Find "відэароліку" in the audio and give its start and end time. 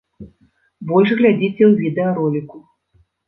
1.83-2.57